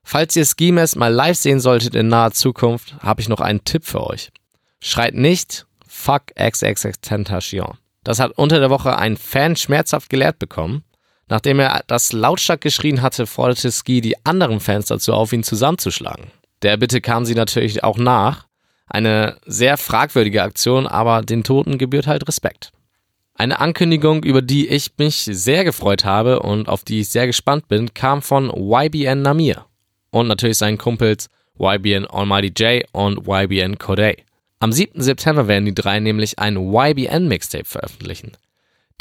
Falls 0.03 0.36
ihr 0.36 0.46
Ski 0.46 0.72
Mess 0.72 0.96
mal 0.96 1.13
live 1.13 1.38
sehen 1.38 1.60
solltet 1.60 1.96
in 1.96 2.08
naher 2.08 2.32
Zukunft, 2.32 2.96
habe 3.00 3.22
ich 3.22 3.29
noch 3.29 3.41
einen 3.41 3.63
Tipp 3.63 3.86
für 3.86 4.05
euch. 4.05 4.32
Schreit 4.79 5.15
nicht 5.15 5.65
Fuck 5.88 6.36
XXXTentacion. 6.36 7.77
Das 8.03 8.20
hat 8.20 8.32
unter 8.34 8.60
der 8.60 8.70
Woche 8.70 8.98
ein 8.98 9.17
Fan 9.17 9.55
schmerzhaft 9.55 10.10
gelehrt 10.10 10.38
bekommen. 10.38 10.84
Nachdem 11.27 11.60
er 11.60 11.84
das 11.88 12.13
lautstark 12.13 12.62
geschrien 12.62 13.01
hatte, 13.01 13.25
forderte 13.25 13.72
Ski 13.72 14.01
die 14.01 14.25
anderen 14.25 14.60
Fans 14.60 14.88
dazu 14.88 15.13
auf, 15.13 15.34
ihn 15.34 15.44
zusammenzuschlagen. 15.44 16.27
Der 16.62 16.77
Bitte 16.77 17.01
kam 17.01 17.25
sie 17.25 17.34
natürlich 17.34 17.84
auch 17.84 17.98
nach. 17.98 18.46
Eine 18.88 19.38
sehr 19.46 19.77
fragwürdige 19.77 20.44
Aktion, 20.44 20.88
aber 20.88 21.22
den 21.22 21.44
Toten 21.44 21.77
gebührt 21.77 22.08
halt 22.08 22.27
Respekt. 22.27 22.72
Eine 23.34 23.60
Ankündigung, 23.60 24.24
über 24.24 24.42
die 24.42 24.68
ich 24.68 24.92
mich 24.98 25.18
sehr 25.18 25.63
gefreut 25.63 26.06
habe 26.06 26.39
und 26.39 26.70
auf 26.70 26.84
die 26.84 27.01
ich 27.01 27.10
sehr 27.10 27.27
gespannt 27.27 27.68
bin, 27.68 27.94
kam 27.94 28.22
von 28.22 28.50
YBN 28.50 29.22
Namir 29.22 29.65
und 30.12 30.27
natürlich 30.27 30.58
seinen 30.58 30.77
Kumpels 30.77 31.27
YBN 31.60 32.06
Almighty 32.06 32.54
J 32.56 32.86
und 32.94 33.27
YBN 33.27 33.77
Corday. 33.77 34.24
Am 34.60 34.72
7. 34.72 35.01
September 35.01 35.48
werden 35.48 35.65
die 35.65 35.75
drei 35.75 36.00
nämlich 36.00 36.39
ein 36.39 36.56
YBN 36.56 37.27
Mixtape 37.27 37.65
veröffentlichen. 37.65 38.32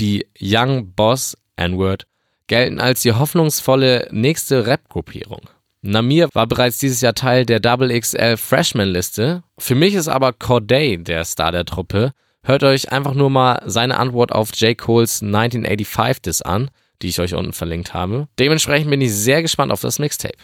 Die 0.00 0.26
Young 0.40 0.92
Boss 0.94 1.36
N-Word 1.56 2.06
gelten 2.48 2.80
als 2.80 3.02
die 3.02 3.12
hoffnungsvolle 3.12 4.08
nächste 4.10 4.66
Rap-Gruppierung. 4.66 5.48
Namir 5.86 6.30
war 6.32 6.46
bereits 6.46 6.78
dieses 6.78 7.02
Jahr 7.02 7.14
Teil 7.14 7.44
der 7.44 7.60
Double 7.60 8.00
XL 8.00 8.38
Freshman 8.38 8.88
Liste. 8.88 9.42
Für 9.58 9.74
mich 9.74 9.94
ist 9.94 10.08
aber 10.08 10.32
Corday 10.32 10.96
der 10.96 11.26
Star 11.26 11.52
der 11.52 11.66
Truppe. 11.66 12.12
Hört 12.42 12.64
euch 12.64 12.90
einfach 12.90 13.12
nur 13.12 13.28
mal 13.28 13.60
seine 13.66 13.98
Antwort 13.98 14.32
auf 14.32 14.54
J. 14.54 14.78
Cole's 14.78 15.22
1985 15.22 16.22
Diss 16.22 16.40
an, 16.40 16.70
die 17.02 17.08
ich 17.08 17.20
euch 17.20 17.34
unten 17.34 17.52
verlinkt 17.52 17.92
habe. 17.92 18.28
Dementsprechend 18.38 18.88
bin 18.88 19.02
ich 19.02 19.12
sehr 19.12 19.42
gespannt 19.42 19.72
auf 19.72 19.82
das 19.82 19.98
Mixtape. 19.98 20.38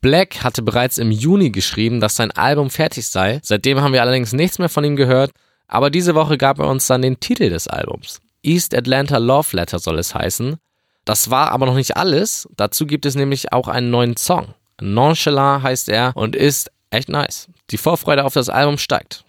Black 0.00 0.42
hatte 0.42 0.62
bereits 0.62 0.96
im 0.96 1.10
Juni 1.10 1.50
geschrieben, 1.50 2.00
dass 2.00 2.16
sein 2.16 2.30
Album 2.30 2.70
fertig 2.70 3.06
sei. 3.06 3.40
Seitdem 3.42 3.82
haben 3.82 3.92
wir 3.92 4.00
allerdings 4.00 4.32
nichts 4.32 4.58
mehr 4.58 4.70
von 4.70 4.84
ihm 4.84 4.96
gehört, 4.96 5.32
aber 5.68 5.90
diese 5.90 6.14
Woche 6.14 6.38
gab 6.38 6.58
er 6.58 6.68
uns 6.68 6.86
dann 6.86 7.02
den 7.02 7.20
Titel 7.20 7.50
des 7.50 7.68
Albums. 7.68 8.22
East 8.42 8.74
Atlanta 8.74 9.18
Love 9.18 9.56
Letter 9.56 9.78
soll 9.78 9.98
es 9.98 10.14
heißen. 10.14 10.56
Das 11.04 11.28
war 11.28 11.52
aber 11.52 11.66
noch 11.66 11.74
nicht 11.74 11.98
alles. 11.98 12.48
Dazu 12.56 12.86
gibt 12.86 13.04
es 13.04 13.14
nämlich 13.14 13.52
auch 13.52 13.68
einen 13.68 13.90
neuen 13.90 14.16
Song. 14.16 14.54
Nonchalant 14.80 15.62
heißt 15.62 15.88
er 15.88 16.12
und 16.14 16.36
ist 16.36 16.70
echt 16.90 17.08
nice. 17.08 17.48
Die 17.70 17.78
Vorfreude 17.78 18.24
auf 18.24 18.34
das 18.34 18.48
Album 18.48 18.78
steigt. 18.78 19.24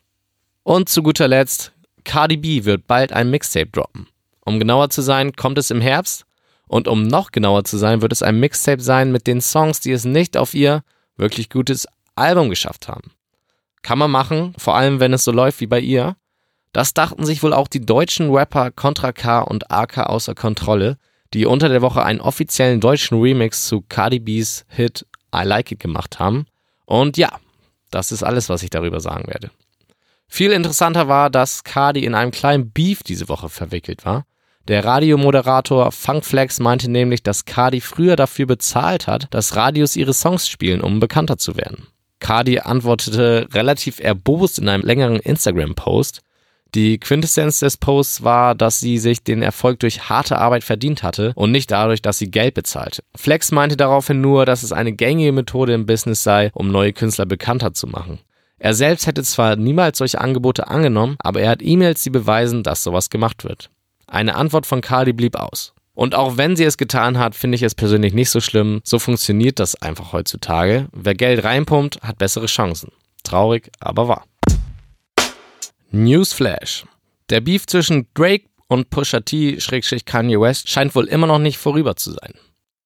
Und 0.63 0.89
zu 0.89 1.01
guter 1.03 1.27
Letzt, 1.27 1.71
Cardi 2.03 2.37
B 2.37 2.65
wird 2.65 2.87
bald 2.87 3.13
ein 3.13 3.29
Mixtape 3.29 3.67
droppen. 3.67 4.07
Um 4.45 4.59
genauer 4.59 4.89
zu 4.89 5.01
sein, 5.01 5.33
kommt 5.33 5.57
es 5.57 5.71
im 5.71 5.81
Herbst 5.81 6.25
und 6.67 6.87
um 6.87 7.03
noch 7.03 7.31
genauer 7.31 7.63
zu 7.63 7.77
sein, 7.77 8.01
wird 8.01 8.11
es 8.11 8.23
ein 8.23 8.39
Mixtape 8.39 8.81
sein 8.81 9.11
mit 9.11 9.27
den 9.27 9.41
Songs, 9.41 9.79
die 9.79 9.91
es 9.91 10.05
nicht 10.05 10.37
auf 10.37 10.53
ihr 10.53 10.83
wirklich 11.15 11.49
gutes 11.49 11.87
Album 12.15 12.49
geschafft 12.49 12.87
haben. 12.87 13.11
Kann 13.81 13.97
man 13.99 14.11
machen, 14.11 14.53
vor 14.57 14.75
allem 14.75 14.99
wenn 14.99 15.13
es 15.13 15.23
so 15.23 15.31
läuft 15.31 15.61
wie 15.61 15.67
bei 15.67 15.79
ihr. 15.79 16.15
Das 16.73 16.93
dachten 16.93 17.25
sich 17.25 17.41
wohl 17.43 17.53
auch 17.53 17.67
die 17.67 17.85
deutschen 17.85 18.31
Rapper 18.31 18.71
Contra 18.71 19.11
K 19.11 19.39
und 19.39 19.71
AK 19.71 19.99
außer 19.99 20.35
Kontrolle, 20.35 20.97
die 21.33 21.45
unter 21.45 21.69
der 21.69 21.81
Woche 21.81 22.03
einen 22.03 22.21
offiziellen 22.21 22.79
deutschen 22.79 23.19
Remix 23.19 23.67
zu 23.67 23.83
Cardi 23.87 24.19
B's 24.19 24.65
Hit 24.67 25.05
I 25.35 25.43
Like 25.43 25.71
It 25.71 25.79
gemacht 25.79 26.19
haben. 26.19 26.45
Und 26.85 27.17
ja, 27.17 27.31
das 27.91 28.11
ist 28.11 28.23
alles, 28.23 28.49
was 28.49 28.63
ich 28.63 28.69
darüber 28.69 28.99
sagen 28.99 29.27
werde. 29.27 29.51
Viel 30.27 30.51
interessanter 30.51 31.07
war, 31.07 31.29
dass 31.29 31.63
Cardi 31.63 32.03
in 32.03 32.13
einem 32.15 32.31
kleinen 32.31 32.71
Beef 32.71 33.03
diese 33.03 33.29
Woche 33.29 33.49
verwickelt 33.49 34.05
war. 34.05 34.25
Der 34.67 34.83
Radiomoderator 34.83 35.93
Funkflex 35.93 36.59
meinte 36.59 36.91
nämlich, 36.91 37.23
dass 37.23 37.45
Cardi 37.45 37.79
früher 37.79 38.17
dafür 38.17 38.45
bezahlt 38.45 39.07
hat, 39.07 39.27
dass 39.33 39.55
Radios 39.55 39.95
ihre 39.95 40.13
Songs 40.13 40.49
spielen, 40.49 40.81
um 40.81 40.99
bekannter 40.99 41.37
zu 41.37 41.55
werden. 41.55 41.87
Cardi 42.19 42.59
antwortete 42.59 43.47
relativ 43.53 43.99
erbost 43.99 44.59
in 44.59 44.67
einem 44.67 44.83
längeren 44.83 45.17
Instagram-Post. 45.17 46.21
Die 46.77 46.99
Quintessenz 46.99 47.57
des 47.57 47.75
Posts 47.75 48.23
war, 48.23 48.53
dass 48.53 48.79
sie 48.79 48.99
sich 48.99 49.23
den 49.23 49.41
Erfolg 49.41 49.79
durch 49.79 50.09
harte 50.09 50.37
Arbeit 50.37 50.63
verdient 50.63 51.01
hatte 51.01 51.31
und 51.33 51.49
nicht 51.49 51.71
dadurch, 51.71 52.03
dass 52.03 52.19
sie 52.19 52.29
Geld 52.29 52.53
bezahlte. 52.53 53.01
Flex 53.15 53.51
meinte 53.51 53.75
daraufhin 53.75 54.21
nur, 54.21 54.45
dass 54.45 54.61
es 54.61 54.71
eine 54.71 54.93
gängige 54.93 55.31
Methode 55.31 55.73
im 55.73 55.87
Business 55.87 56.21
sei, 56.21 56.51
um 56.53 56.71
neue 56.71 56.93
Künstler 56.93 57.25
bekannter 57.25 57.73
zu 57.73 57.87
machen. 57.87 58.19
Er 58.59 58.75
selbst 58.75 59.07
hätte 59.07 59.23
zwar 59.23 59.55
niemals 59.55 59.97
solche 59.97 60.21
Angebote 60.21 60.67
angenommen, 60.67 61.15
aber 61.17 61.41
er 61.41 61.49
hat 61.49 61.63
E-Mails, 61.63 62.03
die 62.03 62.11
beweisen, 62.11 62.61
dass 62.61 62.83
sowas 62.83 63.09
gemacht 63.09 63.43
wird. 63.43 63.71
Eine 64.05 64.35
Antwort 64.35 64.67
von 64.67 64.81
Cardi 64.81 65.13
blieb 65.13 65.35
aus. 65.35 65.73
Und 65.95 66.13
auch 66.13 66.37
wenn 66.37 66.55
sie 66.55 66.65
es 66.65 66.77
getan 66.77 67.17
hat, 67.17 67.33
finde 67.33 67.55
ich 67.55 67.63
es 67.63 67.73
persönlich 67.73 68.13
nicht 68.13 68.29
so 68.29 68.39
schlimm. 68.39 68.81
So 68.83 68.99
funktioniert 68.99 69.57
das 69.57 69.81
einfach 69.81 70.13
heutzutage. 70.13 70.89
Wer 70.91 71.15
Geld 71.15 71.43
reinpumpt, 71.43 72.01
hat 72.03 72.19
bessere 72.19 72.45
Chancen. 72.45 72.91
Traurig, 73.23 73.71
aber 73.79 74.07
wahr. 74.07 74.25
Newsflash. 75.91 76.85
Der 77.29 77.41
Beef 77.41 77.65
zwischen 77.65 78.07
Drake 78.13 78.45
und 78.67 78.89
Pusha 78.89 79.21
T-Kanye 79.21 80.39
West 80.39 80.69
scheint 80.69 80.95
wohl 80.95 81.05
immer 81.05 81.27
noch 81.27 81.39
nicht 81.39 81.57
vorüber 81.57 81.95
zu 81.95 82.11
sein. 82.11 82.33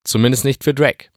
Zumindest 0.03 0.45
nicht 0.45 0.63
für 0.63 0.73
Drake. 0.73 1.07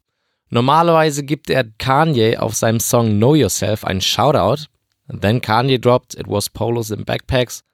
Normalerweise 0.51 1.25
gibt 1.25 1.51
er 1.51 1.65
Kanye 1.79 2.39
auf 2.39 2.55
seinem 2.55 2.81
Song 2.81 3.17
Know 3.17 3.35
Yourself 3.35 3.85
einen 3.85 4.01
Shoutout. 4.01 4.67
Then 5.09 5.41
Kanye 5.41 5.79
dropped 5.79 6.15
It 6.15 6.29
Was 6.29 6.49
Polos 6.51 6.91
in 6.91 7.05
Backpacks 7.05 7.65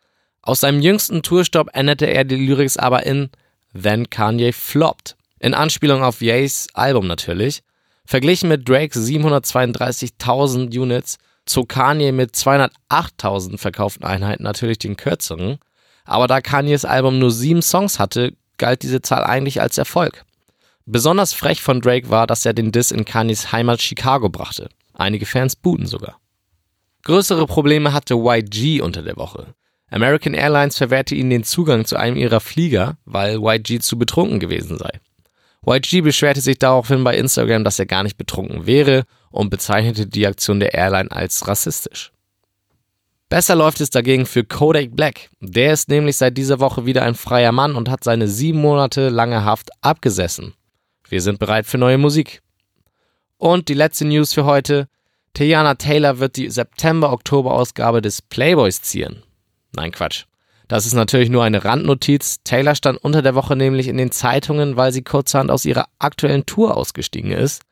aus 0.42 0.60
seinem 0.60 0.80
jüngsten 0.80 1.22
Tourstopp 1.22 1.68
änderte 1.74 2.06
er 2.06 2.24
die 2.24 2.36
Lyrics 2.36 2.76
aber 2.76 3.04
in 3.04 3.28
Then 3.74 4.08
Kanye 4.08 4.52
Flopped. 4.52 5.16
In 5.38 5.54
Anspielung 5.54 6.02
auf 6.02 6.22
Ye's 6.22 6.68
Album 6.72 7.06
natürlich. 7.06 7.62
Verglichen 8.06 8.48
mit 8.48 8.68
Drakes 8.68 9.06
732.000 9.06 10.76
Units 10.78 11.18
zog 11.50 11.68
Kanye 11.68 12.12
mit 12.12 12.34
208.000 12.34 13.58
verkauften 13.58 14.04
Einheiten 14.04 14.44
natürlich 14.44 14.78
den 14.78 14.96
kürzeren. 14.96 15.58
Aber 16.04 16.26
da 16.26 16.40
Kanyes 16.40 16.84
Album 16.84 17.18
nur 17.18 17.30
sieben 17.30 17.62
Songs 17.62 17.98
hatte, 17.98 18.34
galt 18.58 18.82
diese 18.82 19.02
Zahl 19.02 19.24
eigentlich 19.24 19.60
als 19.60 19.78
Erfolg. 19.78 20.24
Besonders 20.86 21.32
frech 21.32 21.62
von 21.62 21.80
Drake 21.80 22.10
war, 22.10 22.26
dass 22.26 22.44
er 22.46 22.52
den 22.52 22.72
Diss 22.72 22.90
in 22.90 23.04
Kanyes 23.04 23.52
Heimat 23.52 23.80
Chicago 23.80 24.28
brachte. 24.28 24.68
Einige 24.94 25.26
Fans 25.26 25.56
booten 25.56 25.86
sogar. 25.86 26.18
Größere 27.04 27.46
Probleme 27.46 27.92
hatte 27.92 28.14
YG 28.14 28.82
unter 28.82 29.02
der 29.02 29.16
Woche. 29.16 29.54
American 29.90 30.34
Airlines 30.34 30.76
verwehrte 30.76 31.14
ihnen 31.14 31.30
den 31.30 31.44
Zugang 31.44 31.84
zu 31.84 31.96
einem 31.96 32.16
ihrer 32.16 32.40
Flieger, 32.40 32.96
weil 33.04 33.38
YG 33.40 33.80
zu 33.80 33.98
betrunken 33.98 34.38
gewesen 34.38 34.78
sei. 34.78 35.00
YG 35.66 36.00
beschwerte 36.02 36.40
sich 36.40 36.58
daraufhin 36.58 37.04
bei 37.04 37.16
Instagram, 37.16 37.64
dass 37.64 37.78
er 37.78 37.86
gar 37.86 38.02
nicht 38.02 38.16
betrunken 38.16 38.66
wäre 38.66 39.04
und 39.30 39.50
bezeichnete 39.50 40.06
die 40.06 40.26
Aktion 40.26 40.60
der 40.60 40.74
Airline 40.74 41.10
als 41.10 41.46
rassistisch. 41.46 42.12
Besser 43.28 43.54
läuft 43.54 43.80
es 43.80 43.90
dagegen 43.90 44.26
für 44.26 44.42
Kodak 44.42 44.96
Black. 44.96 45.30
Der 45.40 45.72
ist 45.72 45.88
nämlich 45.88 46.16
seit 46.16 46.36
dieser 46.36 46.58
Woche 46.58 46.84
wieder 46.84 47.04
ein 47.04 47.14
freier 47.14 47.52
Mann 47.52 47.76
und 47.76 47.88
hat 47.88 48.02
seine 48.02 48.26
sieben 48.26 48.60
Monate 48.60 49.08
lange 49.08 49.44
Haft 49.44 49.70
abgesessen. 49.82 50.54
Wir 51.08 51.22
sind 51.22 51.38
bereit 51.38 51.66
für 51.66 51.78
neue 51.78 51.98
Musik. 51.98 52.42
Und 53.36 53.68
die 53.68 53.74
letzte 53.74 54.04
News 54.04 54.32
für 54.32 54.44
heute. 54.44 54.88
Tiana 55.32 55.74
Taylor 55.74 56.18
wird 56.18 56.36
die 56.36 56.50
September-Oktober-Ausgabe 56.50 58.02
des 58.02 58.20
Playboys 58.20 58.82
ziehen. 58.82 59.22
Nein, 59.76 59.92
Quatsch. 59.92 60.24
Das 60.70 60.86
ist 60.86 60.94
natürlich 60.94 61.30
nur 61.30 61.42
eine 61.42 61.64
Randnotiz. 61.64 62.44
Taylor 62.44 62.76
stand 62.76 63.02
unter 63.02 63.22
der 63.22 63.34
Woche 63.34 63.56
nämlich 63.56 63.88
in 63.88 63.96
den 63.96 64.12
Zeitungen, 64.12 64.76
weil 64.76 64.92
sie 64.92 65.02
kurzerhand 65.02 65.50
aus 65.50 65.64
ihrer 65.64 65.86
aktuellen 65.98 66.46
Tour 66.46 66.76
ausgestiegen 66.76 67.32
ist. 67.32 67.62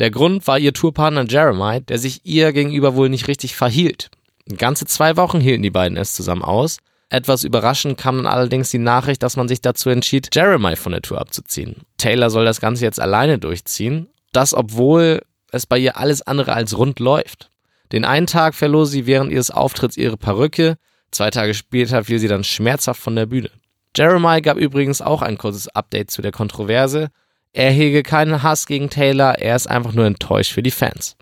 Der 0.00 0.10
Grund 0.10 0.48
war 0.48 0.58
ihr 0.58 0.72
Tourpartner 0.72 1.26
Jeremiah, 1.28 1.78
der 1.78 2.00
sich 2.00 2.22
ihr 2.24 2.52
gegenüber 2.52 2.96
wohl 2.96 3.08
nicht 3.08 3.28
richtig 3.28 3.54
verhielt. 3.54 4.10
Ganze 4.58 4.84
zwei 4.86 5.16
Wochen 5.16 5.38
hielten 5.38 5.62
die 5.62 5.70
beiden 5.70 5.96
es 5.96 6.12
zusammen 6.12 6.42
aus. 6.42 6.78
Etwas 7.08 7.44
überraschend 7.44 7.98
kam 7.98 8.16
dann 8.16 8.26
allerdings 8.26 8.70
die 8.70 8.78
Nachricht, 8.78 9.22
dass 9.22 9.36
man 9.36 9.46
sich 9.46 9.60
dazu 9.60 9.88
entschied, 9.88 10.30
Jeremiah 10.34 10.74
von 10.74 10.90
der 10.90 11.02
Tour 11.02 11.20
abzuziehen. 11.20 11.82
Taylor 11.98 12.30
soll 12.30 12.44
das 12.44 12.60
Ganze 12.60 12.84
jetzt 12.84 12.98
alleine 12.98 13.38
durchziehen. 13.38 14.08
Das, 14.32 14.54
obwohl 14.54 15.22
es 15.52 15.66
bei 15.66 15.78
ihr 15.78 15.98
alles 15.98 16.20
andere 16.22 16.52
als 16.54 16.76
rund 16.76 16.98
läuft. 16.98 17.48
Den 17.92 18.04
einen 18.04 18.26
Tag 18.26 18.56
verlor 18.56 18.86
sie 18.86 19.06
während 19.06 19.30
ihres 19.30 19.52
Auftritts 19.52 19.96
ihre 19.96 20.16
Perücke, 20.16 20.78
Zwei 21.10 21.30
Tage 21.30 21.54
später 21.54 22.04
fiel 22.04 22.18
sie 22.18 22.28
dann 22.28 22.44
schmerzhaft 22.44 23.00
von 23.00 23.16
der 23.16 23.26
Bühne. 23.26 23.50
Jeremiah 23.96 24.40
gab 24.40 24.56
übrigens 24.56 25.00
auch 25.00 25.22
ein 25.22 25.38
kurzes 25.38 25.68
Update 25.68 26.10
zu 26.10 26.22
der 26.22 26.32
Kontroverse. 26.32 27.10
Er 27.52 27.70
hege 27.70 28.02
keinen 28.02 28.42
Hass 28.42 28.66
gegen 28.66 28.90
Taylor, 28.90 29.38
er 29.38 29.56
ist 29.56 29.68
einfach 29.68 29.92
nur 29.92 30.06
enttäuscht 30.06 30.52
für 30.52 30.62
die 30.62 30.70
Fans. 30.70 31.16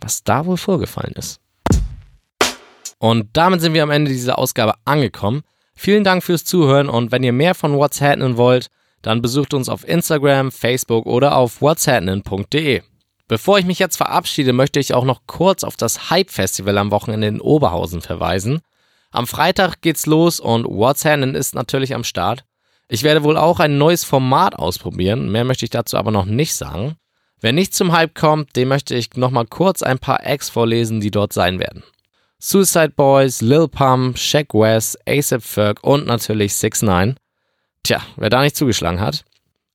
Was 0.00 0.24
da 0.24 0.46
wohl 0.46 0.56
vorgefallen 0.56 1.14
ist. 1.16 1.40
Und 2.98 3.28
damit 3.34 3.60
sind 3.60 3.74
wir 3.74 3.82
am 3.82 3.90
Ende 3.90 4.10
dieser 4.10 4.38
Ausgabe 4.38 4.74
angekommen. 4.86 5.42
Vielen 5.74 6.04
Dank 6.04 6.22
fürs 6.22 6.44
Zuhören 6.44 6.88
und 6.88 7.12
wenn 7.12 7.22
ihr 7.22 7.32
mehr 7.32 7.54
von 7.54 7.76
What's 7.76 8.00
Happening 8.00 8.36
wollt, 8.36 8.70
dann 9.04 9.20
besucht 9.20 9.52
uns 9.52 9.68
auf 9.68 9.86
Instagram, 9.86 10.50
Facebook 10.50 11.04
oder 11.04 11.36
auf 11.36 11.60
whatshappening.de. 11.60 12.82
Bevor 13.28 13.58
ich 13.58 13.66
mich 13.66 13.78
jetzt 13.78 13.96
verabschiede, 13.96 14.52
möchte 14.52 14.80
ich 14.80 14.94
auch 14.94 15.04
noch 15.04 15.22
kurz 15.26 15.62
auf 15.62 15.76
das 15.76 16.10
Hype 16.10 16.30
Festival 16.30 16.78
am 16.78 16.90
Wochenende 16.90 17.26
in 17.26 17.40
Oberhausen 17.40 18.00
verweisen. 18.00 18.60
Am 19.14 19.28
Freitag 19.28 19.80
geht's 19.80 20.06
los 20.06 20.40
und 20.40 20.64
What's 20.64 21.04
Happening 21.04 21.36
ist 21.36 21.54
natürlich 21.54 21.94
am 21.94 22.02
Start. 22.02 22.44
Ich 22.88 23.04
werde 23.04 23.22
wohl 23.22 23.36
auch 23.36 23.60
ein 23.60 23.78
neues 23.78 24.02
Format 24.02 24.56
ausprobieren, 24.56 25.30
mehr 25.30 25.44
möchte 25.44 25.64
ich 25.64 25.70
dazu 25.70 25.96
aber 25.96 26.10
noch 26.10 26.24
nicht 26.24 26.52
sagen. 26.52 26.96
Wer 27.40 27.52
nicht 27.52 27.76
zum 27.76 27.92
Hype 27.92 28.16
kommt, 28.16 28.56
dem 28.56 28.66
möchte 28.66 28.96
ich 28.96 29.14
nochmal 29.14 29.46
kurz 29.46 29.84
ein 29.84 30.00
paar 30.00 30.26
Acts 30.26 30.48
vorlesen, 30.48 31.00
die 31.00 31.12
dort 31.12 31.32
sein 31.32 31.60
werden. 31.60 31.84
Suicide 32.40 32.90
Boys, 32.96 33.40
Lil 33.40 33.68
Pump, 33.68 34.18
Shaq 34.18 34.52
West, 34.52 34.98
ASAP 35.08 35.44
Ferg 35.44 35.84
und 35.84 36.06
natürlich 36.06 36.56
6 36.56 36.82
9 36.82 37.16
Tja, 37.84 38.02
wer 38.16 38.30
da 38.30 38.42
nicht 38.42 38.56
zugeschlagen 38.56 38.98
hat. 38.98 39.24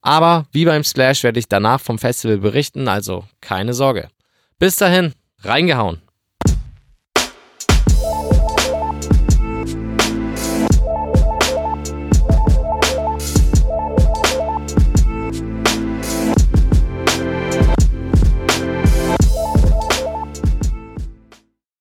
Aber 0.01 0.48
wie 0.51 0.65
beim 0.65 0.84
Splash 0.84 1.24
werde 1.24 1.39
ich 1.39 1.48
danach 1.48 1.79
vom 1.79 1.98
Festival 1.98 2.39
berichten, 2.39 2.89
also 2.89 3.24
keine 3.39 3.74
Sorge. 3.74 4.10
Bis 4.58 4.75
dahin, 4.75 5.13
reingehauen. 5.43 6.01